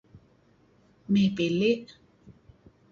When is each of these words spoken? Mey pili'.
Mey 1.11 1.27
pili'. 1.35 1.73